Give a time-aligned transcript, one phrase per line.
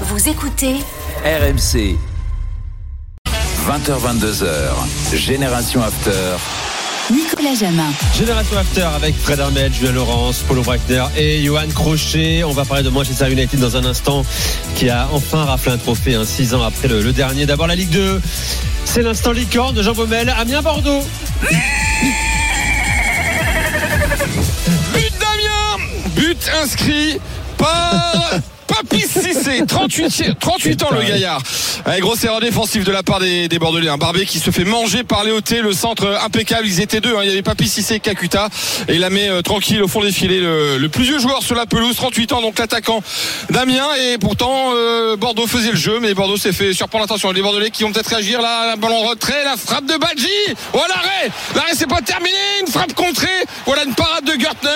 [0.00, 0.74] Vous écoutez
[1.24, 1.96] RMC.
[3.68, 5.14] 20h22h.
[5.14, 6.10] Génération After.
[7.12, 7.92] Nicolas Jamin.
[8.16, 12.42] Génération After avec Fred Armel, Julien Laurence, Paulo Breitner et Johan Crochet.
[12.42, 14.24] On va parler de Manchester United dans un instant
[14.74, 17.46] qui a enfin raflé un trophée, hein, six ans après le, le dernier.
[17.46, 18.20] D'abord la Ligue 2.
[18.84, 21.02] C'est l'instant licorne de Jean Baumel, Amiens Bordeaux.
[24.92, 25.78] But d'Amiens
[26.16, 27.20] But inscrit
[27.56, 28.40] par
[28.76, 29.64] Papy Cissé.
[29.66, 31.40] 38, 38 ans le gaillard.
[31.84, 33.88] Allez, grosse erreur défensive de la part des, des Bordelais.
[33.88, 36.66] Un Barbé qui se fait manger par Léoté le centre impeccable.
[36.66, 37.20] Ils étaient deux hein.
[37.22, 38.48] il y avait Papy Cissé et Kakuta.
[38.88, 41.42] Et il la met euh, tranquille au fond des filets le, le plus vieux joueur
[41.42, 41.94] sur la pelouse.
[41.96, 43.02] 38 ans donc l'attaquant
[43.50, 47.42] d'Amiens et pourtant euh, Bordeaux faisait le jeu mais Bordeaux s'est fait surprendre attention les
[47.42, 50.28] Bordelais qui vont peut-être réagir là la ballon en retrait la frappe de Badji.
[50.72, 51.30] Oh l'arrêt!
[51.54, 52.36] L'arrêt c'est pas terminé!
[52.60, 53.28] Une frappe contrée!
[53.66, 54.70] Voilà une parade de Gertner.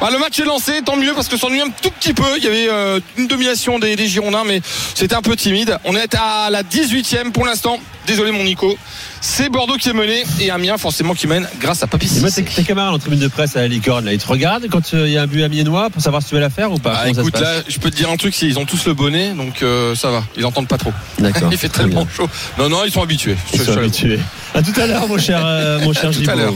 [0.00, 2.24] Bah, le match est lancé tant mieux parce que ça ennuie un tout petit peu.
[2.36, 4.60] Il y avait euh, une domination des, des Girondins mais
[4.94, 8.76] c'était un peu timide on est à la 18e pour l'instant désolé mon Nico
[9.20, 12.42] c'est Bordeaux qui est mené et Amiens forcément qui mène grâce à Papy moi, Cissé.
[12.44, 14.94] tes, tes camarades en tribune de presse à la licorne, là, ils te regardent quand
[14.94, 16.78] euh, il y a un but amiénois pour savoir si tu veux la faire ou
[16.78, 16.94] pas?
[17.02, 17.42] Ah, ça se écoute, passe?
[17.42, 19.96] là, je peux te dire un truc, c'est ils ont tous le bonnet, donc euh,
[19.96, 20.22] ça va.
[20.36, 20.92] Ils entendent pas trop.
[21.18, 21.48] D'accord.
[21.52, 22.14] Il fait Très tellement bien.
[22.16, 22.28] chaud.
[22.58, 23.36] Non, non, ils sont habitués.
[23.52, 24.20] Ils Je- sont je- habitués.
[24.54, 26.36] À tout à l'heure, mon cher, euh, mon cher À tout à Gibaud.
[26.36, 26.54] l'heure.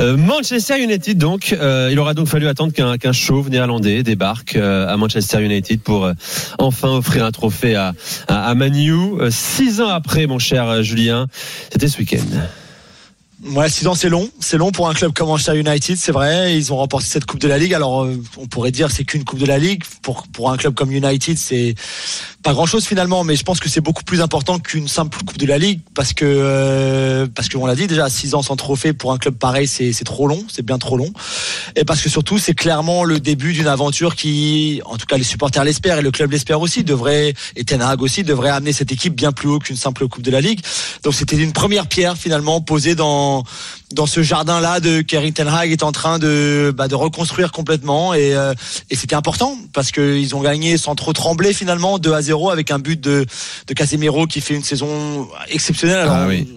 [0.00, 4.92] Euh, Manchester United, donc, euh, il aura donc fallu attendre qu'un chauve néerlandais débarque euh,
[4.92, 6.10] à Manchester United pour
[6.58, 7.94] enfin offrir un trophée à,
[8.28, 9.18] à, Manu.
[9.30, 11.26] Six ans après, mon cher Julien,
[11.72, 12.24] c'était ce week-end.
[13.52, 14.30] Ouais, 6 ans, c'est long.
[14.40, 16.56] C'est long pour un club comme Manchester United, c'est vrai.
[16.56, 17.74] Ils ont remporté cette Coupe de la Ligue.
[17.74, 18.08] Alors,
[18.38, 19.84] on pourrait dire c'est qu'une Coupe de la Ligue.
[20.02, 21.74] Pour, pour un club comme United, c'est
[22.44, 25.38] pas grand chose finalement, mais je pense que c'est beaucoup plus important qu'une simple Coupe
[25.38, 28.92] de la Ligue parce que, euh, parce qu'on l'a dit déjà, 6 ans sans trophée
[28.92, 30.44] pour un club pareil, c'est, trop long.
[30.52, 31.10] C'est bien trop long.
[31.74, 35.24] Et parce que surtout, c'est clairement le début d'une aventure qui, en tout cas, les
[35.24, 38.92] supporters l'espèrent et le club l'espère aussi, devrait, et Ten Hag aussi, devrait amener cette
[38.92, 40.60] équipe bien plus haut qu'une simple Coupe de la Ligue.
[41.02, 43.44] Donc c'était une première pierre finalement posée dans
[43.94, 47.52] dans ce jardin là de Kerry Ten Hag est en train de bah, de reconstruire
[47.52, 48.52] complètement et euh,
[48.90, 52.50] et c'était important parce que ils ont gagné sans trop trembler finalement 2 à 0
[52.50, 53.24] avec un but de
[53.66, 55.98] de Casemiro qui fait une saison exceptionnelle.
[55.98, 56.48] Alors, Ah oui.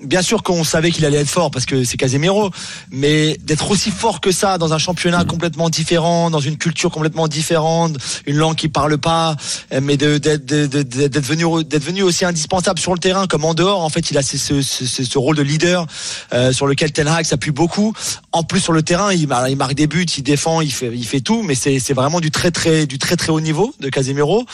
[0.00, 2.50] Bien sûr qu'on savait qu'il allait être fort parce que c'est Casemiro,
[2.92, 7.26] mais d'être aussi fort que ça dans un championnat complètement différent, dans une culture complètement
[7.26, 9.34] différente, une langue qui parle pas,
[9.72, 13.82] euh, mais d'être venu d'être venu aussi indispensable sur le terrain comme en dehors.
[13.82, 15.84] En fait, il a ce, ce, ce, ce rôle de leader
[16.32, 17.92] euh, sur lequel Ten Hag s'appuie beaucoup.
[18.30, 20.92] En plus sur le terrain, il, mar- il marque des buts, il défend, il fait
[20.94, 23.74] il fait tout, mais c'est c'est vraiment du très très du très très haut niveau
[23.80, 24.46] de Casemiro.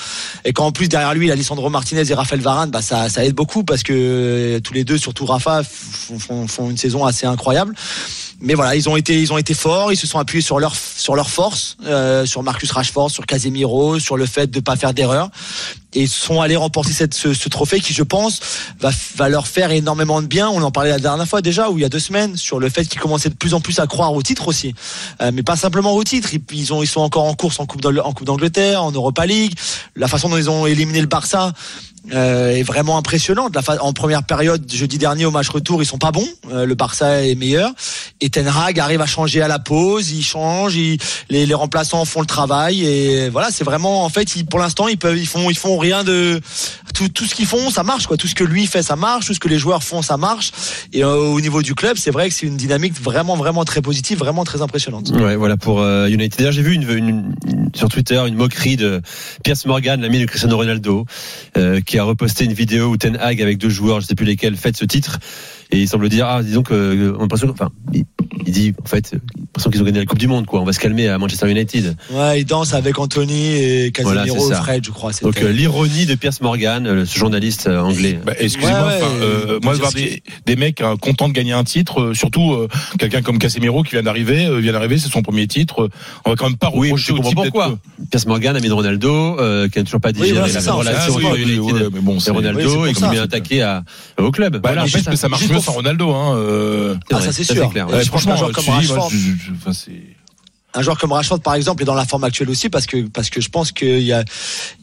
[0.47, 3.11] Et quand en plus derrière lui, il a Lisandro Martinez et Raphaël Varane, bah ça
[3.11, 7.27] ça aide beaucoup parce que euh, tous les deux, surtout Rafa, font, une saison assez
[7.27, 7.75] incroyable.
[8.41, 10.75] Mais voilà, ils ont été ils ont été forts, ils se sont appuyés sur leur
[10.75, 14.93] sur leur force, euh, sur Marcus Rashford, sur Casemiro, sur le fait de pas faire
[14.93, 15.31] d'erreur
[15.95, 18.41] et sont allés remporter ce, trophée qui, je pense,
[18.81, 20.49] va, va leur faire énormément de bien.
[20.49, 22.69] On en parlait la dernière fois déjà, ou il y a deux semaines, sur le
[22.69, 24.75] fait qu'ils commençaient de plus en plus à croire au titre aussi,
[25.21, 26.35] Euh, mais pas simplement au titre.
[26.35, 29.55] Ils, ils ont ils sont encore en course en coupe d'Angleterre, en Europa League.
[29.97, 31.53] La façon dont ils ont éliminé le Barça.
[32.13, 33.57] Euh, est vraiment impressionnante.
[33.81, 36.29] En première période, jeudi dernier au match retour, ils sont pas bons.
[36.53, 37.71] Euh, le Barça est meilleur.
[38.21, 40.11] Et Ten Hag arrive à changer à la pause.
[40.11, 40.77] Il change.
[40.77, 42.85] Les, les remplaçants font le travail.
[42.85, 46.05] Et voilà, c'est vraiment en fait, pour l'instant, ils peuvent, ils font, ils font rien
[46.05, 46.41] de
[46.95, 48.17] tout, tout ce qu'ils font, ça marche quoi.
[48.17, 49.27] Tout ce que lui fait, ça marche.
[49.27, 50.53] Tout ce que les joueurs font, ça marche.
[50.93, 53.83] Et euh, au niveau du club, c'est vrai que c'est une dynamique vraiment, vraiment très
[53.83, 55.11] positive, vraiment très impressionnante.
[55.11, 56.39] Ouais, voilà pour euh, United.
[56.39, 57.35] D'ailleurs, j'ai vu une,
[57.75, 59.03] sur Twitter une moquerie de
[59.43, 61.05] Pierce Morgan, l'ami de Cristiano Ronaldo,
[61.57, 64.27] euh, qui a reposté une vidéo où Ten Hag avec deux joueurs, je sais plus
[64.27, 65.19] lesquels, fête ce titre.
[65.71, 68.05] Et il semble dire, ah, disons que, on enfin, il,
[68.47, 69.17] dit, en fait,
[69.55, 70.61] l'impression qu'ils ont gagné la Coupe du Monde, quoi.
[70.61, 71.97] On va se calmer à Manchester United.
[72.11, 74.51] Ouais, il danse avec Anthony et Voilà, Casemiro.
[74.53, 75.13] Fred, je crois.
[75.23, 78.19] Donc, euh, l'ironie de Pierce Morgan, euh, ce journaliste euh, anglais.
[78.25, 81.63] Bah, Excusez-moi, Ouais, euh, moi dire voir des, des mecs euh, contents de gagner un
[81.65, 85.23] titre, euh, surtout euh, quelqu'un comme Casemiro qui vient d'arriver, euh, vient d'arriver, c'est son
[85.23, 85.89] premier titre.
[86.25, 87.79] on va quand même pas Oui, reprocher je au type pourquoi.
[88.11, 90.73] Pierce Morgan, ami de Ronaldo, euh, qui n'a toujours pas digéré voilà, c'est la ça,
[90.73, 93.85] relation oui, entre oui, United oui, et c'est- Oui, Ronaldo, et qui a attaqué à,
[94.19, 94.55] au club.
[94.59, 94.87] Bah, Voilà,
[95.17, 96.11] ça marche mieux sans Ronaldo.
[96.11, 97.71] Hein, euh, Ah, ça, c'est sûr.
[97.75, 99.11] je franchement, je comme Rashford,
[99.45, 99.53] je-
[100.77, 103.31] un joueur comme Rashford par exemple est dans la forme actuelle aussi parce que parce
[103.31, 104.25] que je pense qu'il y a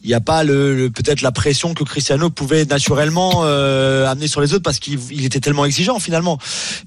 [0.02, 4.26] il y a pas le, le- peut-être la pression que Cristiano pouvait naturellement euh, amener
[4.26, 6.38] sur les autres parce qu'il il était tellement exigeant finalement.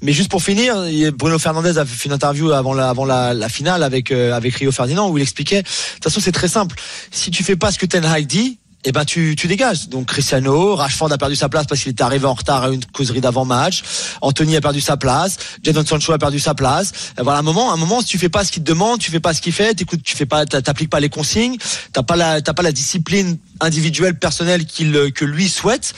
[0.01, 0.75] Mais juste pour finir,
[1.13, 4.55] Bruno Fernandez a fait une interview avant la avant la, la finale avec euh, avec
[4.55, 6.75] Rio Ferdinand où il expliquait de toute façon c'est très simple.
[7.11, 8.57] Si tu fais pas ce que Ten Hag dit
[8.87, 9.89] eh ben tu, tu dégages.
[9.89, 12.85] Donc Cristiano, Rashford a perdu sa place parce qu'il était arrivé en retard à une
[12.85, 13.83] causerie d'avant-match.
[14.21, 15.37] Anthony a perdu sa place.
[15.63, 16.91] Jadon Sancho a perdu sa place.
[17.19, 19.09] Et voilà un moment, un moment, si tu fais pas ce qu'il te demande, tu
[19.09, 21.57] fais pas ce qu'il fait, écoute, tu fais pas, t'appliques pas les consignes,
[21.93, 25.93] t'as pas la, t'as pas la discipline individuelle personnelle qu'il que lui souhaite.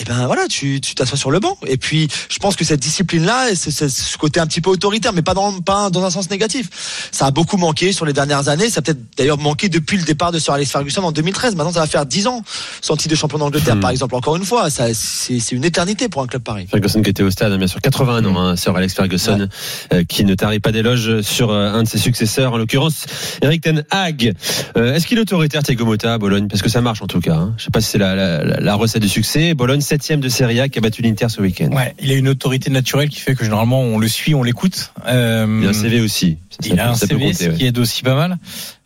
[0.00, 1.56] Et ben voilà, tu tu t'assois sur le banc.
[1.66, 5.12] Et puis je pense que cette discipline-là, c'est c'est ce côté un petit peu autoritaire,
[5.12, 6.68] mais pas dans pas dans un sens négatif.
[7.12, 8.70] Ça a beaucoup manqué sur les dernières années.
[8.70, 11.56] Ça a peut-être d'ailleurs manqué depuis le départ de Sir Alex Ferguson en 2013.
[11.56, 12.42] Maintenant, ça va faire 10 ans
[12.80, 13.80] sans titre de champion d'Angleterre, Hmm.
[13.80, 14.14] par exemple.
[14.14, 16.66] Encore une fois, c'est une éternité pour un club pareil.
[16.70, 19.48] Ferguson qui était au stade, hein, bien sûr, 81 ans, hein, Sir Alex Ferguson,
[19.92, 23.06] euh, qui ne tarit pas d'éloges sur euh, un de ses successeurs, en l'occurrence
[23.42, 24.34] Eric Ten Hag.
[24.76, 26.48] Euh, Est-ce qu'il est autoritaire Thiago Motta à Bologne?
[26.48, 27.34] Parce que ça marche en tout cas.
[27.34, 27.54] Hein.
[27.58, 29.54] Je sais pas si c'est la- la recette du succès.
[29.54, 31.70] Bologne, septième de Serie A, qui a battu l'Inter ce week-end.
[31.72, 34.92] Ouais, il a une autorité naturelle qui fait que généralement on le suit, on l'écoute.
[35.06, 36.36] Euh, Il a un CV aussi.
[36.50, 37.54] Ça, ça il a un ça CV, compter, ce ouais.
[37.54, 38.38] qui aide aussi pas mal.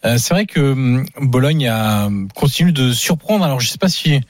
[0.04, 3.44] Euh, c'est vrai que hum, Bologne a continue de surprendre.
[3.44, 4.20] Alors je sais pas si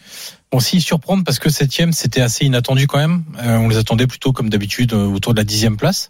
[0.51, 3.25] bon si surprendre parce que septième c'était assez inattendu quand même.
[3.43, 6.09] Euh, on les attendait plutôt comme d'habitude autour de la dixième place.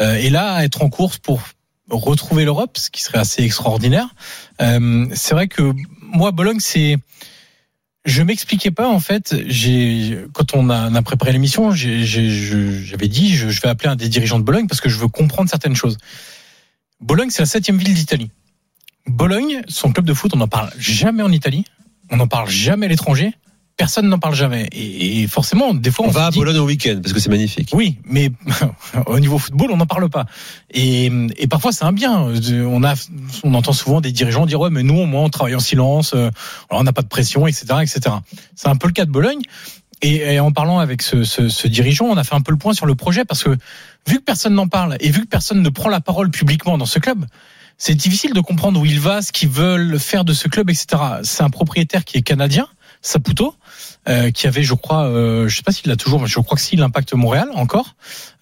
[0.00, 1.42] Euh, et là être en course pour
[1.90, 4.08] retrouver l'Europe, ce qui serait assez extraordinaire.
[4.62, 6.96] Euh, c'est vrai que moi Bologne c'est
[8.04, 9.34] je m'expliquais pas en fait.
[10.32, 14.66] Quand on a, préparé l'émission, j'avais dit je vais appeler un des dirigeants de Bologne
[14.66, 15.98] parce que je veux comprendre certaines choses.
[17.00, 18.30] Bologne, c'est la septième ville d'Italie.
[19.06, 21.64] Bologne, son club de foot, on n'en parle jamais en Italie,
[22.10, 23.32] on n'en parle jamais à l'étranger,
[23.80, 24.68] personne n'en parle jamais.
[24.72, 27.18] Et, et forcément, des fois, On on, va à dit- Bologne au week-end parce que
[27.20, 27.70] c'est magnifique.
[27.72, 28.30] oui, mais
[29.06, 30.26] au niveau football, on n'en parle pas.
[30.72, 31.06] Et,
[31.38, 32.12] et parfois, c'est un bien.
[32.20, 32.94] On a,
[33.42, 36.12] on entend souvent des dirigeants dire ouais, mais nous, au moins, on travaille en silence,
[36.14, 36.30] euh,
[36.70, 38.00] on n'a pas de pression, etc., etc.
[38.54, 39.40] C'est un peu le cas de Bologne.
[40.02, 42.58] Et, et en parlant avec ce, ce, ce dirigeant, on a fait un peu le
[42.58, 43.50] point sur le projet parce que
[44.08, 46.86] vu que personne n'en parle et vu que personne ne prend la parole publiquement dans
[46.86, 47.24] ce club,
[47.76, 50.86] c'est difficile de comprendre où il va, ce qu'ils veulent faire de ce club, etc.
[51.22, 52.66] C'est un propriétaire qui est canadien,
[53.02, 53.54] Saputo,
[54.08, 56.56] euh, qui avait, je crois, euh, je sais pas s'il l'a toujours, mais je crois
[56.56, 57.94] que si l'impact Montréal encore,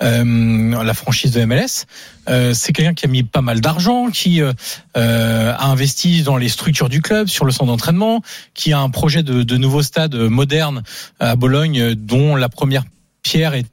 [0.02, 1.86] euh, la franchise de MLS.
[2.28, 4.52] Euh, c'est quelqu'un qui a mis pas mal d'argent, qui euh,
[4.96, 8.22] euh, a investi dans les structures du club, sur le centre d'entraînement,
[8.54, 10.82] qui a un projet de, de nouveau stade moderne
[11.20, 12.84] à Bologne, dont la première
[13.22, 13.66] pierre est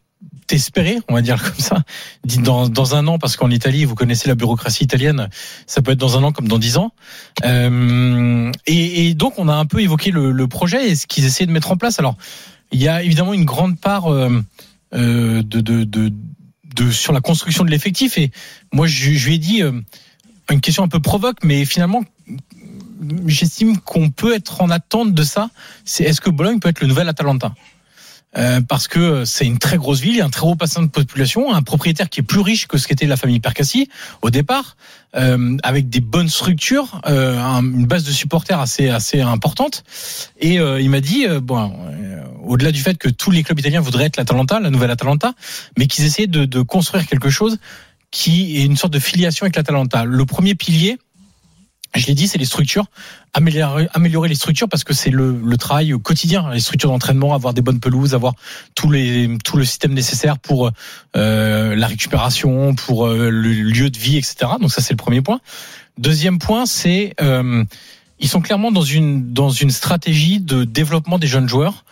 [0.51, 1.83] espérée, on va dire comme ça,
[2.23, 5.29] dit dans, dans un an, parce qu'en Italie, vous connaissez la bureaucratie italienne,
[5.67, 6.91] ça peut être dans un an comme dans dix ans.
[7.43, 11.25] Euh, et, et donc, on a un peu évoqué le, le projet et ce qu'ils
[11.25, 11.99] essaient de mettre en place.
[11.99, 12.15] Alors,
[12.71, 14.43] il y a évidemment une grande part euh,
[14.93, 16.11] euh, de, de, de,
[16.75, 18.17] de sur la construction de l'effectif.
[18.17, 18.31] Et
[18.73, 19.71] moi, je, je lui ai dit euh,
[20.51, 22.03] une question un peu provoque, mais finalement,
[23.27, 25.49] j'estime qu'on peut être en attente de ça.
[25.85, 27.53] C'est est-ce que Bologne peut être le nouvel Atalanta?
[28.37, 30.81] Euh, parce que c'est une très grosse ville, il y a un très gros bassin
[30.81, 33.89] de population, un propriétaire qui est plus riche que ce qu'était la famille Percassi
[34.21, 34.75] au départ,
[35.15, 39.83] euh, avec des bonnes structures, euh, un- une base de supporters assez assez importante.
[40.39, 41.71] Et euh, il m'a dit, euh, bon,
[42.43, 45.33] au-delà du fait que tous les clubs italiens voudraient être l'Atalanta, la nouvelle Atalanta,
[45.77, 47.57] mais qu'ils essayaient de, de construire quelque chose
[48.11, 50.05] qui est une sorte de filiation avec l'Atalanta.
[50.05, 50.97] Le premier pilier,
[51.99, 52.85] je l'ai dit, c'est les structures.
[53.33, 57.53] Améliorer, améliorer les structures parce que c'est le, le travail quotidien, les structures d'entraînement, avoir
[57.53, 58.33] des bonnes pelouses, avoir
[58.75, 60.71] tous les, tout le système nécessaire pour
[61.15, 64.51] euh, la récupération, pour euh, le lieu de vie, etc.
[64.59, 65.41] Donc ça, c'est le premier point.
[65.97, 67.63] Deuxième point, c'est euh,
[68.19, 71.85] ils sont clairement dans une dans une stratégie de développement des jeunes joueurs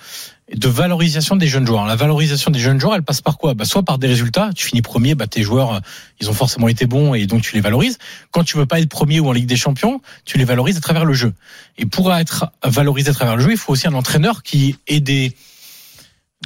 [0.54, 1.86] de valorisation des jeunes joueurs.
[1.86, 3.54] La valorisation des jeunes joueurs, elle passe par quoi?
[3.54, 4.50] Bah, Soit par des résultats.
[4.56, 5.80] Tu finis premier, bah, tes joueurs, euh,
[6.20, 7.98] ils ont forcément été bons et donc tu les valorises.
[8.32, 10.82] Quand tu veux pas être premier ou en Ligue des Champions, tu les valorises à
[10.82, 11.34] travers le jeu.
[11.78, 15.00] Et pour être valorisé à travers le jeu, il faut aussi un entraîneur qui ait
[15.00, 15.34] des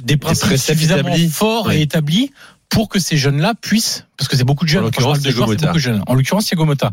[0.04, 1.78] des principes suffisamment forts Oui.
[1.78, 2.30] et établis
[2.68, 4.82] pour que ces jeunes-là puissent, parce que c'est beaucoup de jeunes.
[4.82, 5.72] En l'occurrence, Thiago Motta.
[6.06, 6.92] En l'occurrence, Thiago Motta.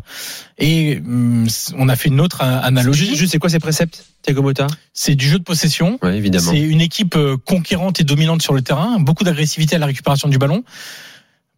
[0.58, 3.14] Et hum, on a fait une autre euh, analogie.
[3.14, 4.66] Juste, c'est quoi ces préceptes, Thiago Motta?
[4.94, 5.98] C'est du jeu de possession.
[6.02, 6.50] Évidemment.
[6.50, 10.28] C'est une équipe euh, conquérante et dominante sur le terrain, beaucoup d'agressivité à la récupération
[10.28, 10.64] du ballon.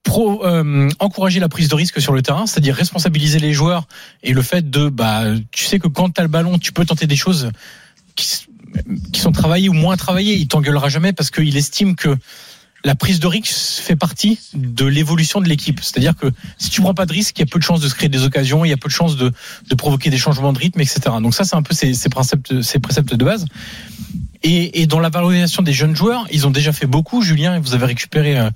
[0.02, 3.86] Pro, euh, encourager la prise de risque sur le terrain, c'est-à-dire responsabiliser les joueurs
[4.22, 6.84] et le fait de, bah, tu sais que quand tu as le ballon, tu peux
[6.84, 7.50] tenter des choses
[8.16, 8.46] qui,
[9.12, 10.34] qui sont travaillées ou moins travaillées.
[10.34, 12.16] Il t'engueulera jamais parce qu'il estime que
[12.84, 15.80] la prise de risque fait partie de l'évolution de l'équipe.
[15.82, 17.88] C'est-à-dire que si tu prends pas de risque, il y a peu de chances de
[17.88, 19.32] se créer des occasions, il y a peu de chances de,
[19.68, 21.00] de provoquer des changements de rythme, etc.
[21.20, 23.46] Donc ça, c'est un peu ces, ces préceptes, ces préceptes de base.
[24.42, 27.22] Et, et dans la valorisation des jeunes joueurs, ils ont déjà fait beaucoup.
[27.22, 28.50] Julien, et vous avez récupéré euh,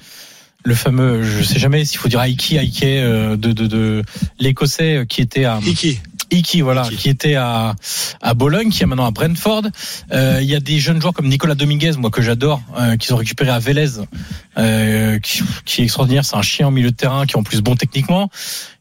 [0.64, 4.02] le fameux, je sais jamais s'il faut dire Aiki, Aike, euh, de, de, de
[4.38, 6.00] l'écossais euh, qui était à Iki.
[6.33, 6.97] Iki, voilà, Iki.
[6.97, 7.75] qui était à,
[8.21, 9.65] à Bologne, qui est maintenant à Brentford.
[10.12, 13.12] Euh, Il y a des jeunes joueurs comme Nicolas Dominguez, moi que j'adore, euh, qu'ils
[13.15, 14.01] ont récupéré à Vélez,
[14.59, 16.25] euh, qui, qui est extraordinaire.
[16.25, 18.31] C'est un chien au milieu de terrain, qui est en plus bon techniquement.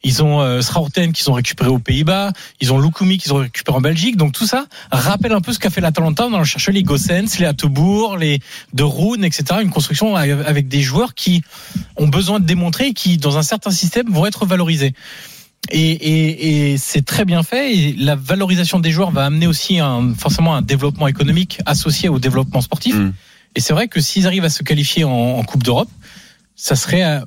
[0.04, 2.32] Ils ont euh, Srauten qu'ils ont récupéré aux Pays-Bas.
[2.60, 4.18] Ils ont Lukumi qu'ils ont récupéré en Belgique.
[4.18, 7.38] Donc tout ça rappelle un peu ce qu'a fait l'Atalanta dans le chercher les Gossens,
[7.40, 8.40] les Attebourg, les
[8.74, 9.60] De Roon, etc.
[9.62, 11.44] Une construction avec des joueurs qui
[11.98, 14.94] ont besoin de démontrer et qui, dans un certain système, vont être valorisés.
[15.70, 17.76] Et, et, et c'est très bien fait.
[17.76, 22.20] Et la valorisation des joueurs va amener aussi un, forcément un développement économique associé au
[22.20, 22.96] développement sportif.
[22.96, 23.14] Mm.
[23.56, 25.90] Et c'est vrai que s'ils arrivent à se qualifier en, en Coupe d'Europe,
[26.56, 27.22] ça serait euh,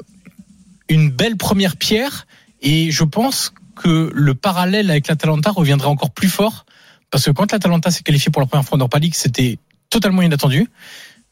[0.89, 2.27] une belle première pierre.
[2.61, 6.67] Et je pense que le parallèle avec l'Atalanta reviendrait encore plus fort.
[7.11, 9.59] Parce que quand l'Atalanta s'est qualifié pour la première fois en Europa League, c'était
[9.91, 10.69] totalement inattendu.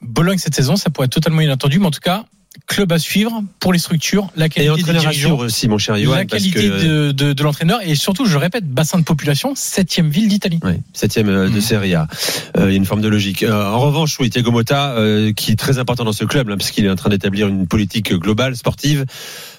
[0.01, 1.79] Bologne cette saison, ça pourrait être totalement inattendu.
[1.79, 2.27] Mais en tout cas,
[2.67, 6.17] club à suivre pour les structures, la qualité des dirigeants suivre aussi, mon cher Johan,
[6.17, 9.55] la parce qualité que de, de, de l'entraîneur et surtout, je répète, bassin de population,
[9.55, 10.61] septième ville d'Italie.
[10.63, 11.61] Ouais, septième euh, de Mhm.
[11.61, 12.09] Serie A.
[12.57, 13.43] Euh, Il y a une forme de logique.
[13.43, 16.57] Euh, en revanche, oui, Thiago Motta, euh, qui est très important dans ce club, là,
[16.57, 19.05] parce qu'il est en train d'établir une politique globale, sportive,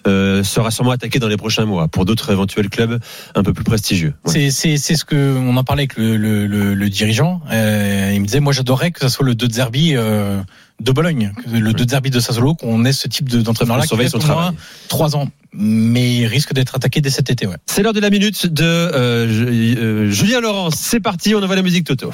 [0.07, 2.99] euh, sera sûrement attaqué dans les prochains mois pour d'autres éventuels clubs
[3.35, 4.13] un peu plus prestigieux.
[4.25, 4.49] Ouais.
[4.51, 7.41] C'est ce que on en parlait avec le le, le, le dirigeant.
[7.51, 10.41] Euh, il me disait, moi, j'adorerais que ça soit le 2 de Zerbi euh,
[10.83, 13.83] de Bologne, que le 2 de Zerbi de Sassuolo, qu'on ait ce type de- d'entraîneur-là
[13.83, 14.51] qui son au moins travail.
[14.89, 17.47] trois ans, mais il risque d'être attaqué dès cet été.
[17.47, 17.55] Ouais.
[17.65, 20.75] C'est l'heure de la minute de euh, euh, Julien Laurence.
[20.77, 22.11] C'est parti, on envoie la musique Toto.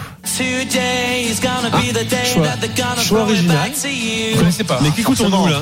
[2.25, 2.43] choix,
[3.03, 3.57] choix original.
[4.33, 5.61] Vous connaissez pas Mais qu'écoutons-nous là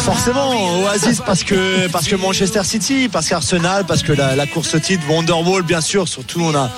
[0.00, 4.74] Forcément, Oasis parce que parce que Manchester City, parce qu'Arsenal, parce que la, la course
[4.74, 6.08] au titre, Wonderwall bien sûr.
[6.08, 6.70] Surtout, on a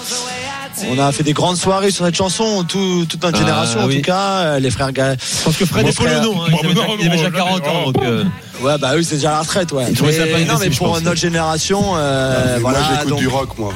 [0.90, 3.86] on a fait des grandes soirées sur cette chanson, tout- toute notre Ah, génération en
[3.86, 3.96] oui.
[3.96, 6.42] tout cas, euh, les frères Ga- Je pense que Fred est pour le nom.
[6.42, 7.84] Hein, Moi, il, avait déjà, il avait déjà non, 40 ans.
[7.92, 8.24] Donc, euh,
[8.62, 9.84] Ouais, bah oui, c'est déjà à la retraite, ouais.
[9.86, 11.02] Mais- non, mais pour pense.
[11.02, 12.78] notre génération, euh, voilà.
[12.78, 13.72] moi j'écoute donc, du rock moi.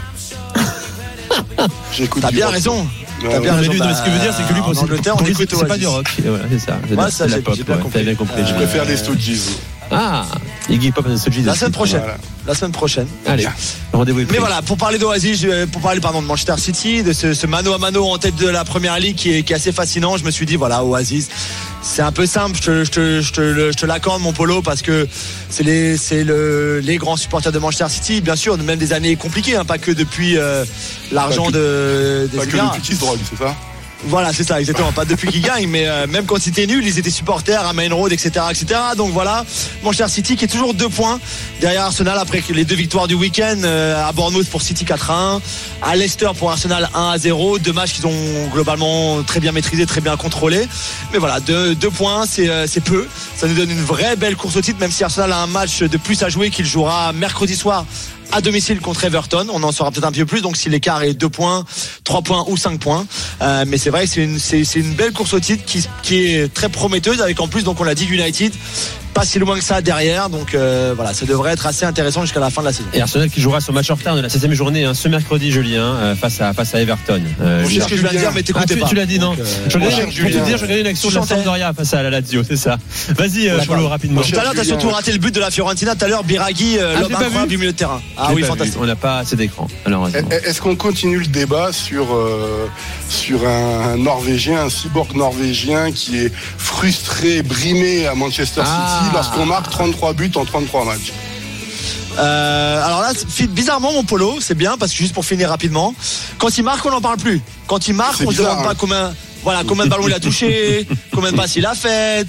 [1.93, 2.55] j'écoute T'as du bien rock.
[2.55, 2.79] raison.
[3.23, 3.73] Ouais, T'as bien mais raison.
[3.73, 5.77] lui, Bah, ce qu'il veut dire, c'est que lui, pour Angleterre, on écoute c'est pas
[5.77, 6.07] du rock.
[6.25, 6.79] Voilà, c'est ça.
[6.89, 8.03] De- ça, j'ai- bien compris.
[8.05, 8.43] Bien compris.
[8.43, 9.33] Euh, Je préfère les Stooges.
[9.91, 10.27] Ah,
[10.69, 11.45] Iggy Pop and the.
[11.47, 12.01] La semaine prochaine.
[12.01, 12.17] Voilà.
[12.47, 13.07] La semaine prochaine.
[13.27, 13.47] Allez,
[13.93, 14.21] rendez-vous.
[14.31, 17.47] Mais voilà, pour parler d'Oasis, je- pour parler pardon de Manchester City, de ce, ce
[17.47, 20.17] mano à mano en tête de la première ligue qui est, qui est assez fascinant,
[20.17, 21.29] je me suis dit voilà Oasis,
[21.83, 24.33] c'est un peu simple, je te, je te, je te, le- je te l'accorde mon
[24.33, 25.07] polo parce que
[25.51, 29.17] c'est les, c'est le, les grands supporters de Manchester City, bien sûr, même des années
[29.17, 30.65] compliquées, hein, pas que depuis euh,
[31.13, 33.55] l'argent de des Pas que le petit drogue, c'est ça?
[34.05, 34.93] Voilà, c'est ça, exactement.
[34.93, 37.93] Pas depuis qu'ils gagnent, mais euh, même quand c'était nul, ils étaient supporters à Main
[37.93, 38.81] Road, etc., etc.
[38.97, 39.45] Donc voilà,
[39.83, 41.19] Manchester City qui est toujours deux points
[41.61, 45.33] derrière Arsenal après les deux victoires du week-end euh, à Bournemouth pour City 4 à
[45.35, 45.41] 1,
[45.83, 47.59] à Leicester pour Arsenal 1 à 0.
[47.59, 50.69] Deux matchs qu'ils ont globalement très bien maîtrisés, très bien contrôlés.
[51.13, 53.07] Mais voilà, deux, points, c'est euh, c'est peu.
[53.37, 55.81] Ça nous donne une vraie belle course au titre, même si Arsenal a un match
[55.81, 57.85] de plus à jouer qu'il jouera mercredi soir
[58.33, 59.47] à domicile contre Everton.
[59.53, 60.43] On en saura peut-être un peu plus.
[60.43, 61.65] Donc si l'écart est 2 points,
[62.05, 63.07] 3 points ou 5 points.
[63.43, 67.21] Euh, mais c'est vrai c'est une belle course au titre qui, qui est très prometteuse
[67.21, 68.53] avec en plus, donc on l'a dit, United.
[69.19, 70.29] Pas si loin que ça derrière.
[70.31, 72.89] Donc euh, voilà, ça devrait être assez intéressant jusqu'à la fin de la saison.
[72.93, 75.51] Et Arsenal qui jouera son match en retard de la 7 journée hein, ce mercredi,
[75.51, 77.21] Julien, euh, face à face à Everton.
[77.41, 79.19] Euh, Je sais ce que je viens de dire, mais Ah, t'écoutais tu, l'as dit
[79.19, 80.43] non Donc, euh, Je regardais- cher Pour te Julien.
[80.45, 81.23] dire, je regardais une action de la.
[81.23, 82.79] Sampdoria face à la Lazio, c'est ça.
[83.17, 83.59] Vas-y, euh.
[83.67, 84.23] Polo, rapidement.
[84.23, 85.95] Tout à l'heure, t'as surtout raté le but de la Fiorentina.
[85.95, 88.01] Tout à l'heure, Biraghi, euh, Ah, l'homme incroyable du milieu de terrain.
[88.17, 88.79] Ah oui, fantastique.
[88.81, 90.21] On n'a pas assez d'écran, malheureusement.
[90.31, 92.67] Eh, Est-ce qu'on continue le débat sur, euh,
[93.09, 99.01] sur un Norvégien, un cyborg norvégien qui est frustré, brimé à Manchester Ah.
[99.03, 101.13] City lorsqu'on marque 33 buts en 33 matchs
[102.19, 103.13] Euh, alors là,
[103.51, 105.95] bizarrement, mon polo, c'est bien parce que juste pour finir rapidement,
[106.39, 107.41] quand il marque, on n'en parle plus.
[107.69, 108.77] Quand il marque, on se bizarre, demande pas hein.
[108.77, 109.15] combien.
[109.45, 112.27] Voilà, combien de ballons il a touché, combien de passes il a fait.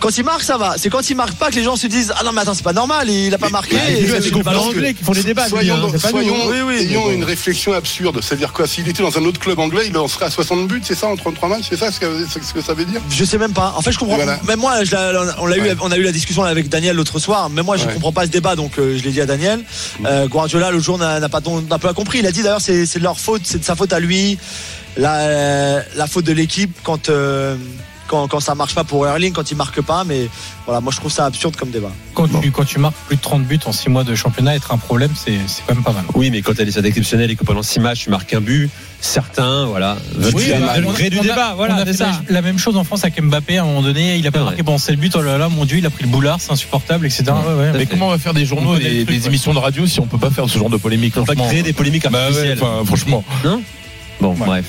[0.00, 0.74] Quand il marque, ça va.
[0.76, 2.62] C'est quand il marque pas que les gens se disent Ah non, mais attends, c'est
[2.62, 3.76] pas normal, il a pas marqué.
[4.20, 5.48] C'est anglais qui font les débats.
[5.48, 5.88] Soyons, hein.
[6.48, 8.20] Oui, oui, mais ayons une réflexion absurde.
[8.22, 10.80] C'est-à-dire quoi S'il était dans un autre club anglais, il en serait à 60 buts,
[10.84, 13.00] c'est ça, en 33 matchs C'est ça ce que, c'est ce que ça veut dire?
[13.10, 13.74] Je sais même pas.
[13.76, 14.16] En fait, je comprends.
[14.16, 14.38] Voilà.
[14.46, 14.74] Même moi,
[15.38, 15.76] on l'a eu, Ouais.
[15.80, 17.50] on a eu la discussion avec Daniel l'autre soir.
[17.50, 17.94] Même moi, je Ouais.
[17.94, 19.60] comprends pas ce débat, donc euh, je l'ai dit à Daniel.
[20.04, 22.18] Euh, Guardiola, le jour n'a n'a pas pas compris.
[22.20, 24.38] Il a dit d'ailleurs, c'est c'est de leur faute, c'est de sa faute à lui,
[24.96, 27.08] la, la faute de l'équipe quand.
[27.08, 27.56] euh,
[28.10, 30.28] quand, quand ça marche pas pour Erling, quand il marque pas, mais
[30.66, 31.92] voilà, moi je trouve ça absurde comme débat.
[32.14, 34.72] Quand, tu, quand tu marques plus de 30 buts en 6 mois de championnat, être
[34.72, 36.02] un problème, c'est c'est quand même pas mal.
[36.14, 38.40] Oui, mais quand elle est stade exceptionnelle et que pendant 6 matchs, tu marques un
[38.40, 38.68] but,
[39.00, 41.50] certains, voilà, veulent Oui, bah, on créer du on a- débat.
[41.52, 42.10] on Voilà, a c'est fait ça.
[42.28, 44.16] la, la même chose en France avec Mbappé à un moment donné.
[44.16, 45.10] Il a pas C'est marqué pendant 7 buts.
[45.14, 47.24] Oh là là, mon Dieu, il a pris le boulard, c'est insupportable, etc.
[47.28, 47.86] Ouais, ouais, à Mais fait.
[47.86, 49.26] comment on va faire des journaux On et des, le truc, des ouais.
[49.28, 51.62] émissions de radio si on peut pas faire ce genre de polémique On va créer
[51.62, 52.58] des polémiques Bah ouais, artificielles.
[52.60, 53.24] enfin, franchement.
[54.20, 54.46] Bon, Ouais.
[54.46, 54.64] bref.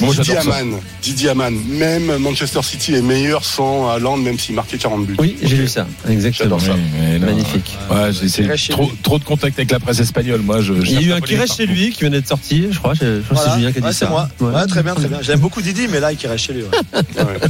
[0.00, 0.36] Moi, Didier.
[0.38, 0.80] Aman.
[1.02, 1.54] Didier Aman.
[1.68, 5.16] Même Manchester City est meilleur sans Haaland, même s'il marquait 40 buts.
[5.18, 5.86] Oui, j'ai lu ça.
[6.08, 6.58] Exactement.
[6.58, 6.72] Ça.
[6.74, 7.18] Oui.
[7.20, 7.76] Magnifique.
[7.90, 10.40] Ouais, c'est trop, de contact avec la presse espagnole.
[10.40, 10.74] Moi, je.
[10.74, 12.78] je Il y a eu un polémique Kiresh chez lui qui vient d'être sorti, je
[12.78, 12.94] crois.
[12.94, 13.54] Je, je crois que.
[13.56, 14.08] Julien qui a dit Ouais, ça.
[14.08, 14.28] moi.
[14.40, 14.54] Ouais.
[14.54, 15.18] Ouais, très bien, très bien.
[15.22, 16.62] J'aime beaucoup Didi, mais là, il reste chez lui.
[16.62, 17.00] ouais.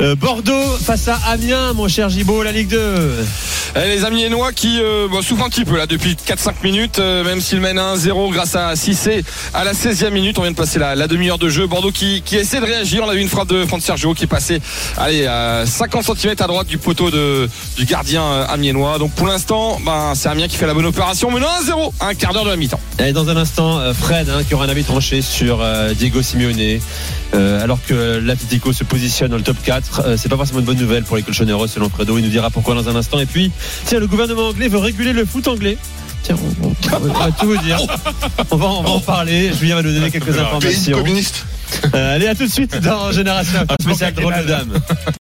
[0.00, 2.78] Euh, Bordeaux face à Amiens, mon cher Gibaud, la Ligue 2.
[3.76, 7.22] Eh, les Amiénois qui euh, bon, souffrent un petit peu là depuis 4-5 minutes, euh,
[7.22, 9.22] même s'ils mènent 1-0 grâce à Cissé
[9.54, 10.40] à la 16e minute.
[10.40, 11.66] On vient de passer la, la demi-heure de jeu.
[11.66, 13.02] Bordeaux qui, essaie de réagir.
[13.04, 14.60] On a vu une frappe de Franck Sergio qui est passée
[14.96, 18.98] allez, à 50 cm à droite du poteau du gardien euh, amiénois.
[18.98, 21.30] Donc pour l'instant, ben, c'est Amiens qui fait la bonne opération.
[21.30, 22.80] Mais non, 1-0, un quart d'heure de la mi-temps.
[22.98, 26.22] Et dans un instant, euh, Fred hein, qui aura un avis tranché sur euh, Diego
[26.22, 26.80] Simeone.
[27.32, 30.78] Alors que l'Atlético se positionne dans le top 4, euh, c'est pas forcément une bonne
[30.78, 32.16] nouvelle pour les Colchoneros selon Fredo.
[32.18, 33.18] Il nous dira pourquoi dans un instant.
[33.18, 33.50] Et puis,
[33.84, 35.76] tiens, le gouvernement anglais veut réguler le foot anglais.
[36.26, 36.74] Tiens, on, on-
[37.08, 37.78] on va tout vous dire.
[38.50, 39.52] On va, on va en parler.
[39.58, 40.98] Julien va nous donner quelques informations.
[40.98, 41.44] communiste.
[41.94, 44.72] Euh, allez, à tout de suite dans Génération Spéciale Drôle de Dame.